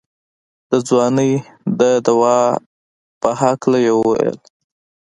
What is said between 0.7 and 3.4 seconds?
ځوانۍ د دوا په